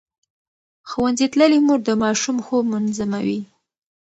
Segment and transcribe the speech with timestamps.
[0.89, 3.41] ښوونځې تللې مور د ماشوم خوب منظموي.